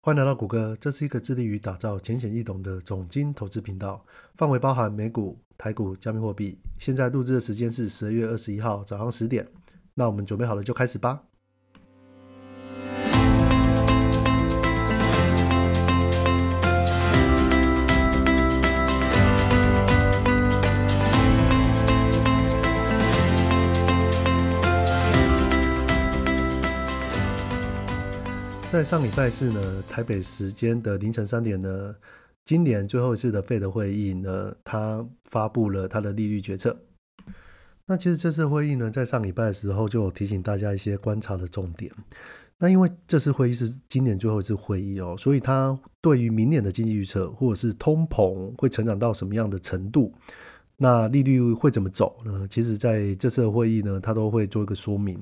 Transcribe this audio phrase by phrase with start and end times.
[0.00, 4.04] 欢迎来到谷歌，这是一个致力于打造浅显易懂的总经投资频道，
[4.36, 6.56] 范围包含美股、台股、加密货币。
[6.78, 9.46] 现在录制的时间是十二月二十一号早上十点，
[9.94, 11.24] 那我们准备好了就开始吧。
[28.78, 31.92] 在上礼拜四呢，台北时间的凌晨三点呢，
[32.44, 36.78] 今年最后一次的费德会议呢，它发布了它的利率决策。
[37.86, 41.90] 那其实这次会议呢，在上礼拜的时候就提醒大家一些观察的重点。
[42.56, 50.14] 那因为这次会议是今年最后一次会议哦，所以它对于明年的经济预测，或者是通膨会成长到什么样的程度，
[50.76, 52.46] 那利率会怎么走呢？
[52.48, 55.20] 其实在这次会议呢，它都会做一个说明。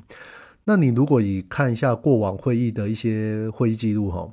[0.69, 4.29] 那你如果以看一下过往会议的一些会议记录哈，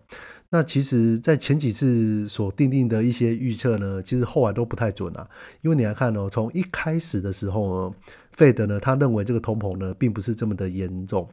[0.50, 5.30] 那其实，在前几次所定定的一些预测呢，其实后来都不太准啊。
[5.62, 7.96] 因为你来看哦，从一开始的时候呢，
[8.32, 11.30] 费德呢，他认为这个通膨呢，并不是这么的严重。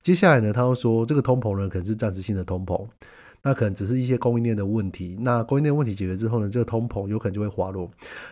[0.00, 2.86] 接下来呢，他又说这个通膨呢，可能是暂时性的通膨。
[3.42, 7.90] 那可能只是一些供应链的问题，那供应链问题解决之后呢，这个通膨有可能就会滑落。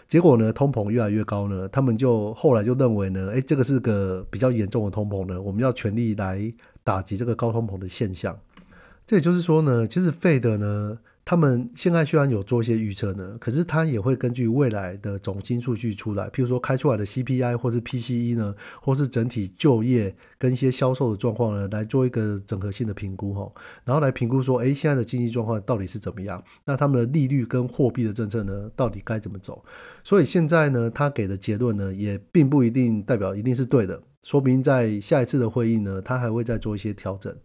[0.09, 6.53] 结果呢，通膨越来越高呢，他们就后来就认为呢，哎，这个是个比较严重的通膨呢，我们要全力来
[6.85, 8.39] 打击这个高通膨的现象。
[9.07, 10.99] 这也就是说呢，其实费德呢。
[11.27, 23.53] 他们现在虽然有做一些预测呢，可是他也会根据未来的总金数据出来，譬如说开出来的 CPI 或是 PCE 呢，或是整体就业跟一些销售的状况呢，来做一个整合性的评估哈，
[23.85, 26.41] 然后来评估说，哎，现在的经济状况到底是怎么样？
[26.65, 29.65] 那他们的利率跟货币的政策呢，到底该怎么走？
[30.05, 37.37] 所以现在呢，他给的结论呢，也并不一定代表一定是对的，说明在下一次的会议呢，他还会再做一些调整。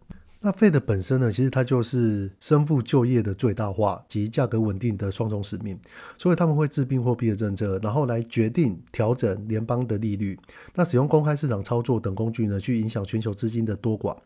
[0.44, 5.78] 那费的本身呢，其实它就是身负就业的最大化及价格稳定的双重使命，
[6.18, 10.36] 所以他们会制定货币的政策，然后来决定调整联邦的利率。
[10.74, 14.16] 那使用公开市场操作等工具呢，去影响全球资金的多寡，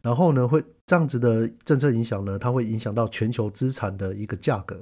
[0.00, 4.80] 然后呢，会这样子的政策影响呢，它会影响到全球资产的一个价格。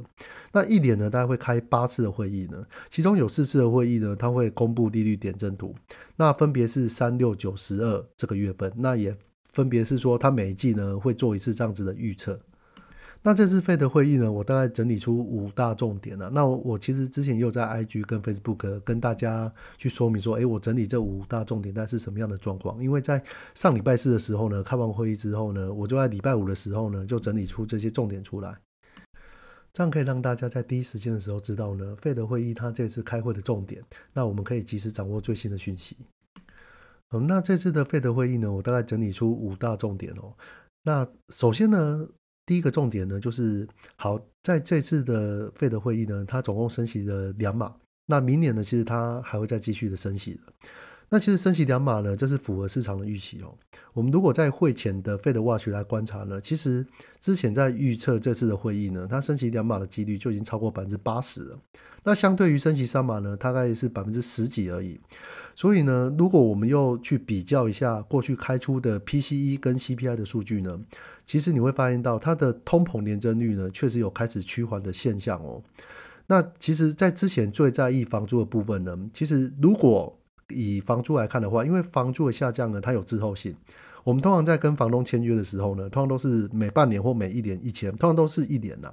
[0.52, 5.74] 那一年呢，大概会开八次的会议呢，其中有四次的会议呢，它会公布利率点阵图，
[6.16, 9.16] 那分别是三六九十二这个月份，那也。
[9.52, 12.40] 分别是说，他每一季呢会做一次这样子的预测。
[13.24, 16.28] 那这次费的会议呢，我大概整理出五大重点了。
[16.30, 22.82] 那我其实之前又在 IG 跟 Facebook 跟大家去说明说，哎，我整理这五大重点，但是什么样的状况？
[22.82, 23.22] 因为在
[23.54, 28.58] 上礼拜四的时候呢，开完会议之后呢，我就在礼拜五的时候呢，就整理出这些重点出来，
[29.72, 33.80] 这样可以让大家在第一时间的时候知道呢，费的会议它这次开会的重点，
[34.12, 35.96] 那我们可以及时掌握最新的讯息。
[37.12, 40.34] 嗯，那这次的费德会议呢，我大概整理出五大重点哦。
[40.82, 42.08] 那首先呢，
[42.46, 47.74] 第一个重点呢，就是好，在这次的费德会议呢，它总共升息了两码。
[48.06, 50.40] 那明年呢，其实它还会再继续的升息的。
[51.12, 53.54] 那其实升息两码呢，这是符合市场的预期哦。
[53.92, 56.86] 我们如果在会前的费德 watch 来观察呢，其实
[57.20, 61.58] 之前在预测这次的会议呢，它升息两码的几率就已经超过百分之八十了。
[62.02, 64.98] 那相对于升息三码呢，大概是百分之十几而已。
[65.54, 70.80] 所以呢，如果我们又去比较一下过去开出的 PCE 跟 CPI 的数据呢，
[71.26, 75.62] 其实你会发现到它的通膨年增率呢，确实有开始趋缓的现象哦。
[76.26, 80.18] 那其实，在之前最在意房租的部分呢，其实如果
[80.52, 83.54] 以房租来看的话，因为房租的下降呢，它有滞后性。
[84.04, 88.92] 我们通常在跟房东签约的时候呢，通常都是每半年或每一年一签，通常都是一年呐。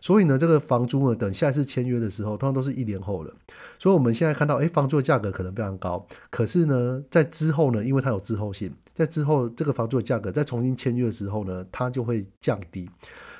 [0.00, 3.34] 所以呢，这个房租呢，等下一次签约的时候，通常都是一年后了。
[3.78, 12.88] 所以我们现在看到，哎，房租的价格可能非常高，可是呢，在之后呢，因为它有滞后性，在之后这个房租的价格再重新签约的时候呢，它就会降低。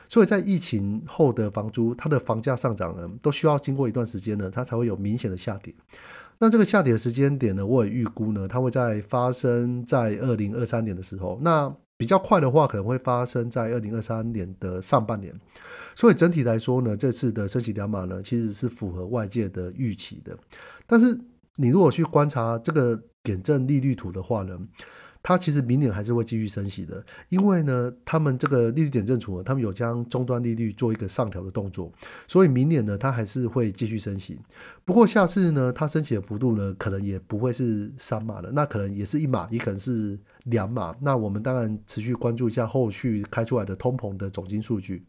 [0.08, 5.74] 所以在疫情后的房租，它的房价上涨呢，都需要经过一段时间呢，它才会有明显的下跌。
[6.38, 11.38] 那这个下跌的时间点呢，我也预估呢，它会在发生在二零二三年的时候。
[11.42, 15.34] 那比较快的话，可能会发生在二零二三年的上半年。
[15.94, 20.36] 所以整体来说呢，这次的升息两码呢，其实是符合外界的预期的。
[20.86, 21.18] 但是
[21.56, 24.58] 你如果去观察这个点阵利率图的话呢？
[25.26, 31.90] 它其实明年还是会继续升息的，因为呢，他们这个利率点阵图，他们有将终端利率做一个上调的动作，
[32.28, 34.38] 所以明年呢，它还是会继续升息。
[34.84, 40.94] 不过下次呢，它升息的幅度呢，可能也不会是三码的，那可能也是一码，也可能是两码。
[41.00, 45.04] 那我们当然持续关注一下后续开出来的通膨的总金数据。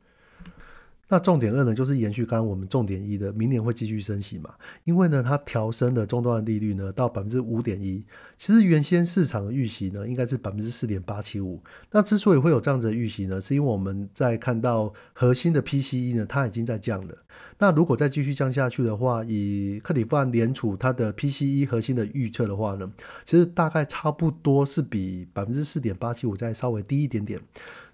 [1.09, 4.53] 那重点二呢，就是延续刚刚我们重点一的，明年会继续升息嘛？
[4.83, 8.03] 因为呢，它调升的终端利率呢到百分之五点一，
[8.37, 11.61] 其实原先市场的预期呢应该是百分之四点八七五。
[11.91, 17.15] 那之所以会有这样子的预期呢，是因为我们在看到核心的 PCE 呢，它已经在降了。
[17.59, 22.91] 那如果再继续降下去的话，以克里夫兰联储它的 PCE 核心的预测的话呢，
[23.23, 27.39] 其实大概差不多是比百分之四点八七五再稍微低一点点。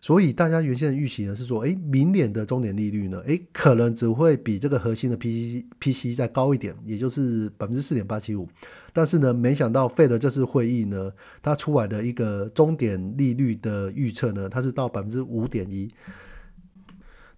[0.03, 8.45] 所以大家原先的预期呢是说，哎，明年的终点利率呢，哎，可能只会比这个核心的 P C P C 再高一点，也就是百分之四点八七五。
[8.91, 11.09] 但是呢，没想到费的这次会议呢，
[11.41, 15.87] 它出来的一个终点利率的预测呢，它是到百分之五点一。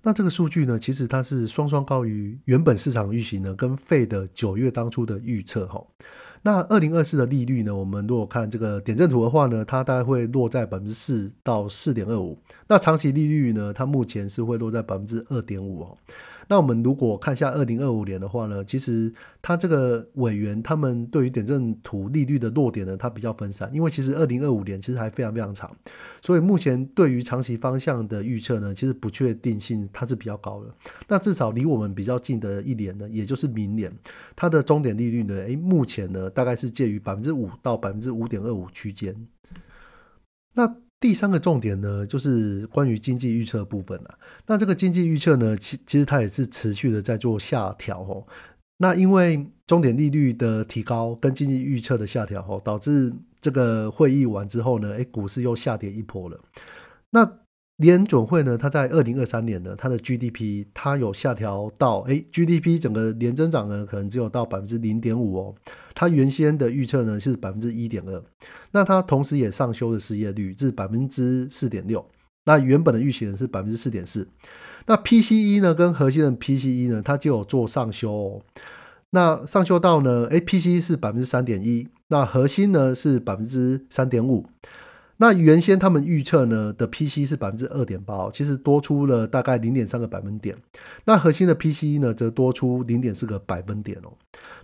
[0.02, 5.86] 那这个数据呢，其实它是双双高于原本市场预期呢，跟费的九月当初的预测哈。
[6.45, 7.75] 那二零二四的利率呢？
[7.75, 12.38] 我们如果看这个点阵图的话呢，它大概会落在百分之四到四点二五。
[12.68, 13.74] 那长期利率呢？
[13.74, 15.97] 它目前是会落在百分之二点五哦。
[16.47, 25.75] 那我们如果看一下二零二五年的话呢，其实它这个委员他们对于点阵图利率的落点呢，它比较分散，因为其实二零二五年其实还非常非常长，
[26.21, 30.74] 所以目前对于长期方向的预测呢，其实不确定性它是比较高的。
[31.07, 33.92] 那至少离我们比较近的一年呢，也就是明年，
[34.36, 39.15] 它的终点利率呢，诶，目前呢大概是介于百分之五到百分之五点二五区间。
[40.53, 40.75] 那
[41.06, 44.18] 第三个重点呢，就是关于经济预测部分了。
[44.48, 48.25] 那这个经济预测呢，其其实它也是持续的在做下调哦。
[48.78, 56.40] 那因为终点利率的提高跟经济预测的下调哦，导致这个会议完之后呢，哎，股市又下跌一波了。
[57.12, 57.24] 那
[57.77, 65.56] 联准会呢，它在二零二三年呢，它的 GDP 它有下调到，哎，GDP 整个年增长呢，可能只有到百分之零点五哦。
[65.94, 68.24] 它原先的预测呢是百分之一点二，
[68.72, 72.06] 那它同时也上修了失业率至百分之四点六。
[72.45, 74.28] 那原本的预期呢是百分之四点四。
[74.86, 78.42] 那 PCE 呢跟核心的 PCE 呢，它就有做上修哦。
[79.10, 84.45] 那上修到呢，哎，PCE 是百分之三点一，那核心呢是百分之三点五。
[85.18, 90.58] 那原先他们预测呢的 PC 是百分之二点八，其实多出了大概零点三个百分点。
[91.06, 94.12] 那核心的 PC 呢，则多出零点四个百分点哦。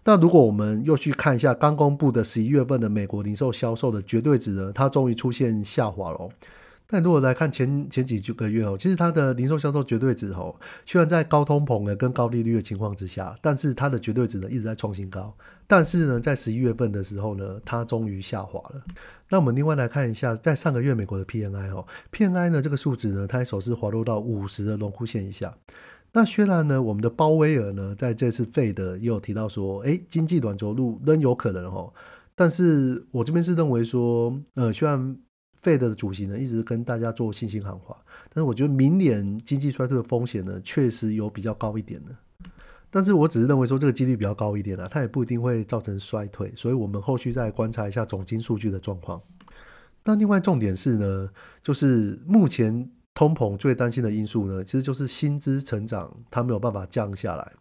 [0.03, 6.29] 那如果我们又去看一下刚公布的十一月份的美国零售销售的绝对值呢，它终于出现下滑了。
[6.91, 10.53] 但如果来看前前几个月哦，其实它的零售销售绝对值哦，
[10.85, 15.33] 虽然在高通膨的跟高利率的情况之下，但是它的绝对值呢一直在创新高。
[15.65, 18.81] 但是呢，在十一月份的时候呢，它终于下滑了。
[19.29, 25.55] 那我们另外来看一下，在上个月美国的 PNI 哦，PNI 呢这个数值呢，它首次滑落到五十的龙枯线以下。
[26.11, 31.93] 那虽然呢，我们的鲍威尔呢在这次费的也有提到说，哎，经济软着陆仍有可能哦。
[32.35, 35.15] 但是我这边是认为说，呃，虽然
[35.63, 37.95] Fed 的主席呢一直跟大家做信心喊话，
[38.33, 42.11] 但是我觉得明年经济衰退的风险呢确实有比较高一点的。
[42.89, 49.21] 但是我只是认为说这个几率比较高一点啊，它也不一定会造成衰退，所以我们后续再观察一下总金数据的状况。
[50.03, 51.29] 那另外重点是呢，
[51.63, 57.53] 就是目前通膨最担心的因素呢，其实就是薪资成长它没有办法降下来。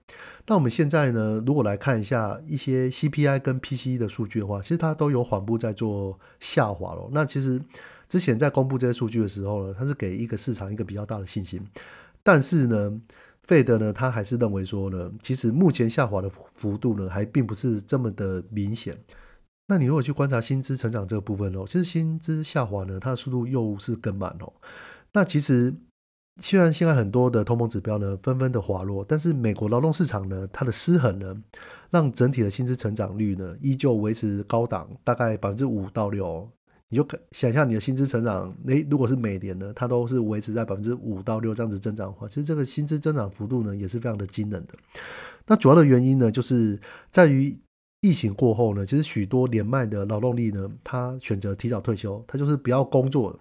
[0.47, 7.09] 那我们现在呢，如果来看一下一些 CPI 跟 PCE 的数据的话，其实它都有缓步在做下滑了。
[7.13, 7.61] 那其实
[8.09, 11.65] 之前在公布这些数据的时候呢，它是给一个市场一个比较大的信心，
[12.23, 13.01] 但是呢。
[13.45, 18.97] 费德呢，他还是认为说呢，其实目前下滑的幅度呢，还并不是这么的明显。
[19.67, 24.53] 那你如果去观察薪资成长这个部分哦，其实薪资下滑呢，它的速度又是更慢哦。
[25.13, 25.75] 那其实
[26.43, 31.35] 虽然现在很多的通膨指标呢纷纷的滑落，但是美国劳动市场呢，它的失衡呢，
[31.91, 36.49] 让整体的薪资成长率呢，依旧维持高档，大概百分之五到六。
[36.93, 44.75] 你就想象你的薪资成长，诶，如果是每年呢，它都是维持在百分之五到六这样子增长的话，其实这个薪资增长幅度呢，也是非常的惊人的。
[45.47, 46.81] 那主要的原因呢，就是
[47.13, 47.57] 在于
[48.01, 53.39] 疫情过后呢，其实许多年迈的劳动力呢，他选择提早退休，他就是不要工作了，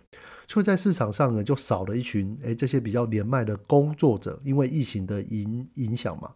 [0.49, 6.31] 所以在市场上呢，就少了一群诶这些比较年迈的工作者，因为疫情的影影响嘛。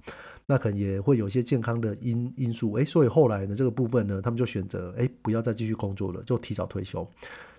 [0.45, 7.09] 那可能也会有一些健康的因因素，诶，所以后来呢，这个部分呢，他们就选择诶，不要再继续工作了，就提早退休。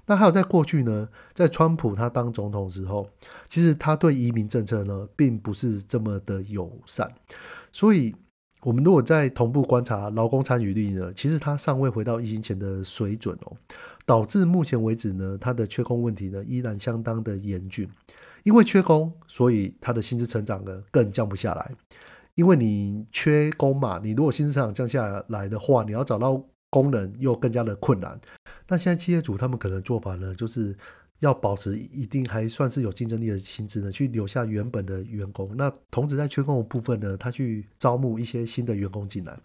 [0.06, 3.08] 那还有在过去呢，在川普他当总统时候，
[3.48, 7.08] 其实他对移民政策呢，并不是这么的友善。
[7.72, 8.14] 所以，
[8.64, 13.54] 我们如果在同步观察劳工参与率呢，其实它尚未回到疫情前的水准哦，
[14.06, 17.86] 导致目前为止呢，它的缺工问题呢，依然相当的严峻。
[18.42, 21.72] 因为缺工，所以它的薪资成长呢，更降不下来。
[22.36, 28.18] 因为你缺工嘛，你如果薪资成长降下来的话，你要找到工人又更加的困难。
[28.66, 30.74] 那现在企业主他们可能做法呢，就是
[31.20, 35.56] 要保持一定还算是有竞争力的薪资呢，去留下原本的员工。
[35.56, 39.38] 那同时在缺工的部分呢，他去招募一些新的员工进来。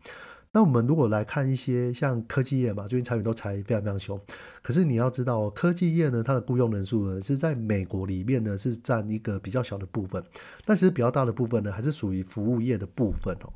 [0.52, 4.20] 那我们如果来看一些像科技业嘛，最近裁员都裁非常非常凶。
[4.64, 10.24] 可是你要知道，科技业呢，它的雇佣人数呢是在美国里面呢是占一个比较小的部分，
[10.66, 13.54] 但其实比较大的部分呢还是属于服务业的部分哦。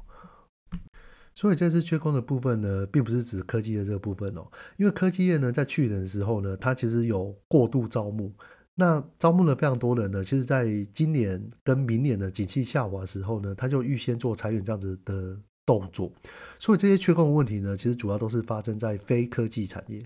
[1.36, 4.48] 所以这次缺工的部分呢，并不是指科技的这个部分哦，
[4.78, 8.34] 因为科技业呢在去年的时候呢，它其实有过度招募，
[8.76, 15.38] 那招募了非常多人呢，其实在今年跟明年的景气下滑时候呢，他就预先做裁员这样子的。
[15.66, 16.12] 动作，
[16.60, 20.04] 所以这些缺工的问题呢，其实主要都是发生在非科技产业。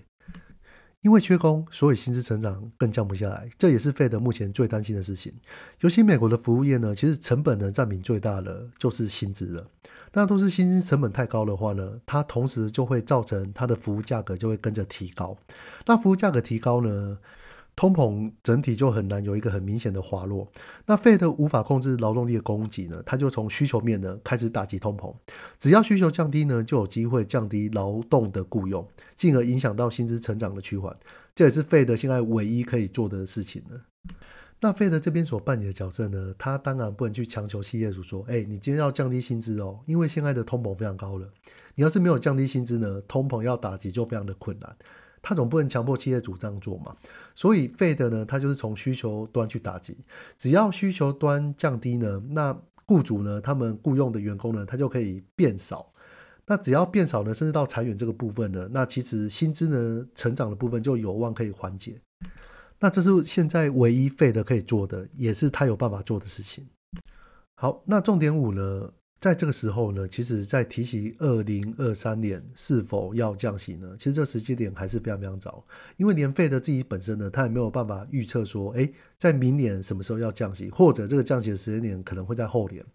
[1.00, 5.32] 因为缺工，所以薪资成长更降不下来，这也是费德目前最担心的事情。
[5.80, 9.68] 尤其美国的服务业呢，其实成本呢占比最大的就是薪资了。
[10.12, 15.36] 那都是薪资成本太高的话呢，它同时就会造成它的服务价格就会跟着提高。
[15.86, 17.18] 那服务价格提高呢？
[17.76, 20.50] 通膨整体就很难有一个很明显的滑落，
[20.86, 25.14] 那费德无法控制劳动力的供给呢，它就从需求面呢开始打击通膨。
[25.60, 28.84] 只要需求降低呢，就有机会降低劳动的雇佣，
[29.14, 30.96] 进而影响到薪资成长的趋缓。
[31.36, 33.80] 这也是费德现在唯一可以做的事情了。
[34.60, 41.28] 那费德这边所扮演的角色呢，他当然不能去强求企业主说：“哎，你今天要降低薪资哦，因为现在的通膨非常高了。
[41.74, 44.76] 你要是没有降低薪资呢，通膨要打击就非常的困难。”
[45.20, 46.94] 他总不能强迫企业主这样做嘛，
[47.34, 49.98] 所以费的呢，他就是从需求端去打击，
[50.38, 55.92] 只要需求端降低呢，那雇主呢，他们雇佣的员工呢，他就可以变少，
[56.46, 62.00] 那只要变少呢，甚至到裁员这个部分呢，那其实薪资呢成长的部分就有望可以缓解，
[62.80, 66.66] 那这是现在唯一费的可以做的，也是他有办法做的事情。
[67.56, 68.92] 好，那重点五呢？
[69.20, 73.96] 在这个时候呢，其实，在提起二零二三年是否要降息呢？
[73.98, 75.64] 其实这时间点还是非常非常早，
[75.96, 82.86] 因为年费的自己本身呢，他也没有办法预测说，哎，在明年什么时候要降息，或者这个降息的时间点可能会在后年。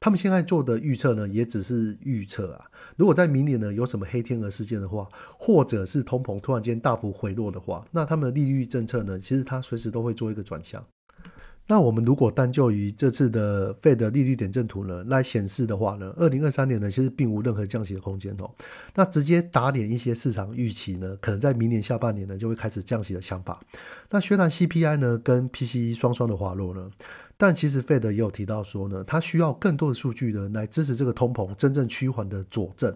[0.00, 2.64] 他们现在做的预测呢，也只是预测啊。
[2.96, 5.06] 如果在明年呢有什么黑天鹅事件的话，
[5.38, 10.82] 或者是通膨突然间大幅回落的话，那他们的利率政策呢，其实它随时都会做一个转向。
[11.66, 18.50] 那我们如果单就于这次的费的利率点阵图呢来显示的话呢，二零二三年呢其实并无任何降息的空间哦。
[18.96, 23.60] 那直接打脸一些市场预期呢，可能在明年下半年呢就会开始降息的想法。
[24.08, 26.90] 那虽然 CPI 呢跟 PCE 双双的滑落呢，
[27.40, 32.94] 但其实费德也有提到说呢，它需要更多的数据呢来支持这个通膨真正趋缓的佐证。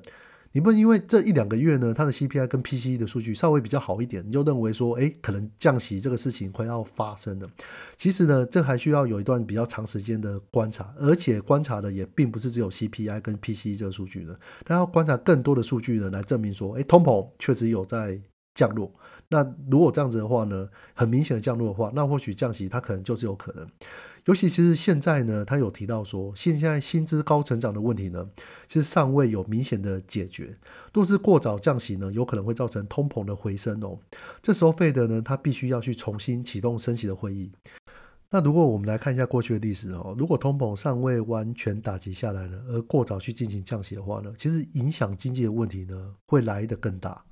[0.53, 7.49] 你不能因为这一两个月呢，它的 CPI 跟 PCE 的数据稍微比较好一点，你就认为说，哎，可能降息这个事情快要发生了。
[7.97, 18.21] 其实呢，这还需要有一段比较长时间的观察，而且观察的也并不是只有 CPI 跟 PCE 这个数据呢，它要观察更多的数据呢，来证明说，哎，通膨确实有在
[18.55, 18.93] 降落。
[19.29, 23.67] 那如果这样子的话呢，很明显的降落的话，那或许降息它可能就是有可能。
[24.27, 28.27] 尤其其实现在呢，他有提到说，现在薪资高成长的问题呢，
[28.67, 30.57] 其实尚未有明显的解决。
[30.95, 33.99] 若是过早降息呢，有可能会造成通膨的回升哦。
[34.41, 37.53] 这时候费德呢，他必须要去重新启动升息的会议。
[38.31, 47.23] 那如果我们来看一下过去的历史哦，如果通膨尚未完全打击下来呢，而过早去进行降息的话呢，其实影响经济的问题呢，会来得更大。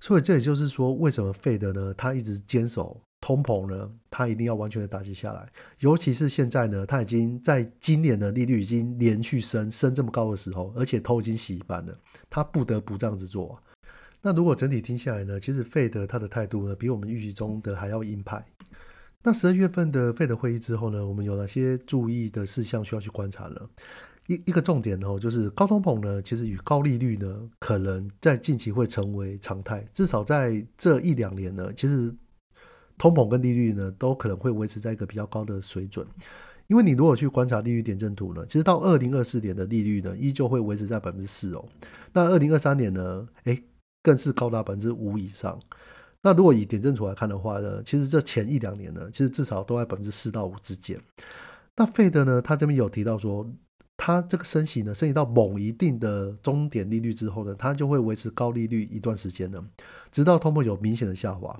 [0.00, 2.98] 所以这也就是说，为什么费德呢，他一直坚守。
[3.20, 5.46] 通膨呢，它一定要完全的打击下来，
[5.80, 11.98] 尤其是现在呢，它已经在今年的利率已经连续升升这么高的时候，而且头已经洗一半了，
[12.30, 13.60] 它不得不这样子做。
[14.22, 18.44] 那如果整体听下来呢，其实费德他的态度呢，比我们预期中的还要鹰派。
[19.22, 23.60] 那十二月份的费德会议之后呢，我们有哪些注意的事项需要去观察呢？
[24.28, 32.14] 一一个重点哦，就是高通膨呢，其实与高利率呢，可能在近期会成为常态，至少在这一两年呢，其实。
[32.98, 36.06] 通膨跟利率呢，都可能会维持在一个比较高的水准，
[36.66, 41.64] 因为你如果去观察利率点阵图呢，其实到二零二四年的利率呢，依旧会维持在百分之四哦。
[42.12, 43.58] 那二零二三年呢，哎，
[44.02, 45.58] 更是高达百分之五以上。
[46.20, 51.00] 那如果以点阵图来看的话呢，其实这前一两年呢，其实至少都在百分之四到五之间。
[51.76, 53.48] 那费德呢，他这边有提到说，
[53.96, 59.64] 他这个升息呢，升息到某一定的终点利率之后呢，它就会维持高利率一段时间呢，
[60.10, 61.58] 直到通膨有明显的下滑。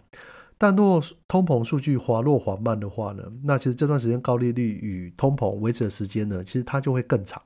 [0.61, 7.41] 但若通膨数据滑落缓慢的话呢，那其实这段时间高利率与通膨维持的时间呢，其实它就会更长，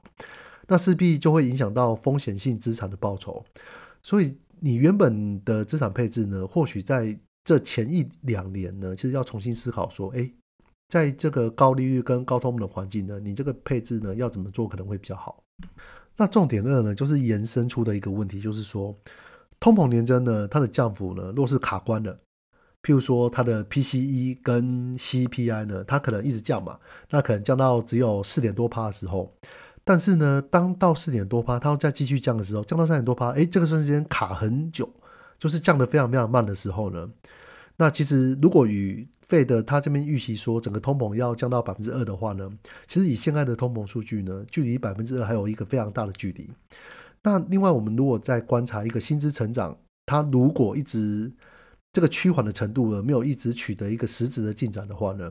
[0.67, 3.45] 那势必就会影响到风险性资产的报酬。
[4.03, 7.15] 所以你原本的资产配置呢，或许在
[7.45, 10.33] 这前一两年呢，其实要重新思考说，哎，
[10.89, 15.45] 在这个高利率跟高通膨的环境呢，你这个配置呢要怎么做可能会比较好？
[16.17, 18.97] 那重点二呢，就是延伸出的一个问题，就是说
[19.61, 22.19] 通膨年增呢，它的降幅呢，若是卡关了。
[22.83, 26.79] 譬如说它的 PCE 跟 CPI 呢，它可能一直降嘛，
[27.11, 29.33] 那可能降到只有四点多趴的时候，
[29.85, 34.89] 但是呢，当到四点多趴，它要再继续降的时候，降到三点多趴，哎，这个瞬间卡很久，
[35.39, 37.09] 就是降得非常非常慢的时候呢，
[37.77, 42.51] 那其实如果与费的他这边预期说整个通膨要降到百分之二的话呢，
[42.87, 46.51] 其实以现在的通膨数据呢，距离百分之二还有一个非常大的距离。
[47.23, 51.33] 那另外，我们如果再观察一个薪资成长，它如果一直
[51.93, 55.31] 这个趋缓的程度呢，没有一直取得一个实质的进展的话呢，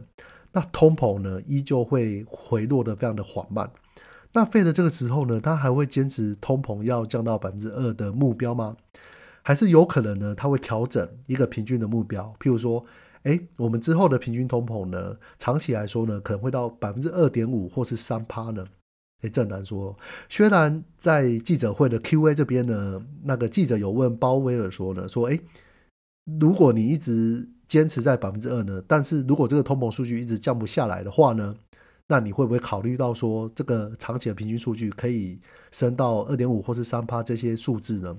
[0.51, 3.71] 那通膨呢依旧会回落的非常的缓慢。
[4.33, 8.77] 那费的这个时候呢，它还会坚持通膨要降到百分之二的目标吗？
[9.41, 10.35] 还是有可能呢？
[10.35, 12.85] 它会调整一个平均的目标，譬如说，
[13.23, 18.63] 哎，我们之后的平均通膨呢，长期来说呢，可能会到百分之二点五或是三趴呢？
[19.23, 19.97] 哎，这难说。
[20.29, 25.39] 虽然在记者会的 Q&A 这边呢，那个记者有问鲍威尔说呢，说，哎。
[26.39, 31.55] 如果你一直坚持在百分之二呢，但是如果这个通膨数据一直降不下来的话呢，
[32.07, 35.39] 那你会不会考虑到说这个长期的平均数据可以
[35.71, 38.15] 升到二点五或是三趴这些数字呢？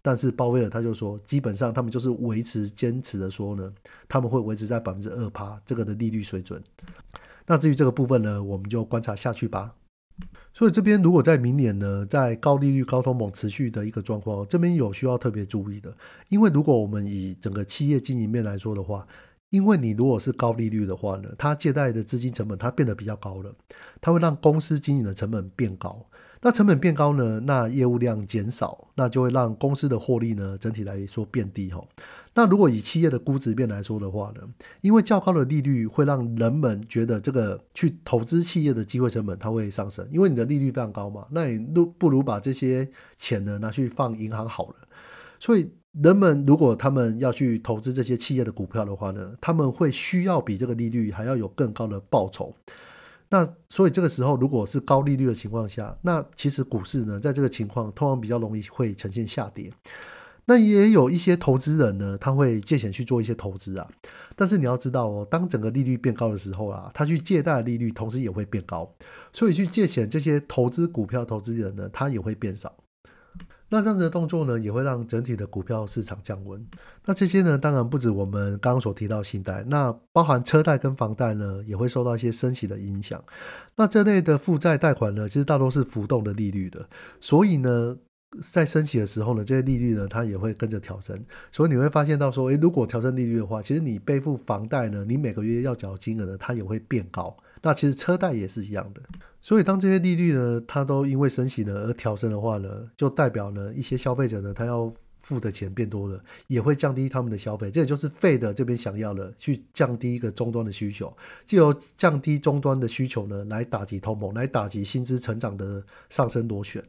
[0.00, 3.72] 但是鲍威尔他就说，基本上他们就是维持坚持的说呢，
[4.08, 6.62] 他们会维持在百分之二趴这个的利率水准。
[7.46, 9.74] 那至于这个部分呢，我们就观察下去吧。
[10.52, 15.92] 所以这边如果在明年呢，在高利率、高通膨持续的一个状况，这边有需要特别注意的。
[16.28, 19.06] 因为如果我们以整个企业经营面来说的话，
[19.50, 23.54] 因为你如果是高利率的话呢，它借贷的资金成本它变得比较高了，
[24.00, 26.06] 它会让公司经营的成本变高。
[26.44, 31.82] 那成本变高呢，那业务量减少，那就会让公司的获利呢整体来说变低哈。
[32.34, 34.42] 那如果以企业的估值变来说的话呢，
[34.82, 42.86] 因为较高的利率会让人们觉得这个去投资企业的机会成本它会上升，因为你的利率非常高嘛，那你不不如把这些
[43.16, 44.74] 钱呢拿去放银行好了。
[45.40, 52.54] 所以人们如果他们要去投资这些企业的股票的话呢，他们会需要比这个利率还要有更高的报酬。
[53.30, 59.72] 那所以这个时候，如果是高利率的情况下，那其实股市呢，在这个情况通常比较容易会呈现下跌。
[60.46, 63.88] 那也有一些投资人呢，他会借钱去做一些投资啊。
[64.36, 68.94] 但是你要知道哦，当整个利率变高的时候啊，他去借贷的利率同时也会变高，
[69.32, 72.70] 所以去借钱这些投资股票投资人呢，他也会变少。
[73.74, 76.64] 那这样子的动作呢，也会让整体的股票市场降温。
[77.04, 83.20] 那这些呢，当然不止我们刚刚所提到信贷，那包含车贷跟房贷呢，也会受到一些升息的影响。
[83.74, 86.88] 那这类的负债贷款呢，其实大多是浮动的利率的，
[87.20, 87.96] 所以呢，
[88.40, 91.20] 在升息的时候呢，这些利率呢，它也会跟着调升。
[91.50, 97.36] 所以你会发现到说，诶，如果调升利率的话，其实你背负房贷呢，你每个月要缴金额呢，它也会变高。
[97.60, 99.02] 那其实车贷也是一样的，
[99.44, 107.70] 所以当这些利率呢，它都因为升息呢而调升的话呢，就代表呢一些消费者呢，他要付的钱变多了，也会降低他们的消费。
[107.70, 116.82] 这也就是费的这边想要的，去降低一个终端的需求，借由降低终端的需求呢，来打击通膨，来打击薪资成长的上升螺旋。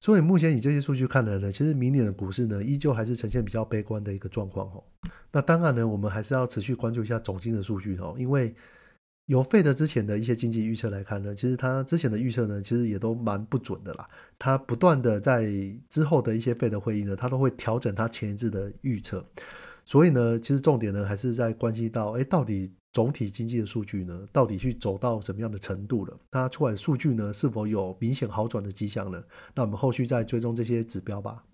[0.00, 4.82] 所以目前以这些数据看来呢，其实明年的股市呢，依旧还是呈现比较悲观的一个状况哦。
[5.30, 8.52] 那当然呢，我们还是要持续关注一下总金的数据哦，因为。
[9.28, 14.08] 由费德之前的一些经济预测来看呢，其实他之前的预测呢，其实也都蛮不准的啦。
[14.38, 15.46] 他不断的在
[15.90, 19.22] 之后的一些费德会议呢，他都会调整他前一次的预测。
[19.84, 26.18] 所以呢，其实重点呢还是在关系到，哎，到底总体经济的数据呢，到底去走到什么样的程度了？
[26.30, 29.22] 它出来的数据呢，是否有明显好转的迹象呢？
[29.54, 31.44] 那我们后续再追踪这些指标吧。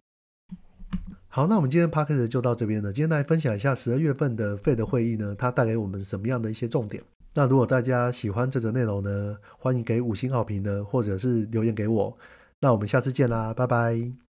[1.26, 2.92] 好，那我们今天 p a c k a g e 就到这边了。
[2.92, 7.02] 今天来分享一下十二月份的费德会议呢，它带给我们什么样的一些重点？
[7.34, 12.16] 那如果大家喜欢这则内容呢，欢迎给五星好评呢，或者是留言给我。
[12.60, 14.23] 那我们下次见啦，拜拜。